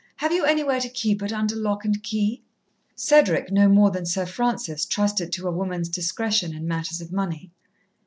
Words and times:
Have 0.15 0.31
you 0.31 0.45
anywhere 0.45 0.79
to 0.79 0.89
keep 0.89 1.21
it 1.21 1.31
under 1.31 1.55
lock 1.55 1.85
and 1.85 2.01
key?" 2.01 2.41
Cedric, 2.95 3.51
no 3.51 3.69
more 3.69 3.91
than 3.91 4.07
Sir 4.07 4.25
Francis, 4.25 4.83
trusted 4.83 5.31
to 5.33 5.47
a 5.47 5.51
woman's 5.51 5.89
discretion 5.89 6.55
in 6.55 6.67
matters 6.67 7.01
of 7.01 7.11
money. 7.11 7.51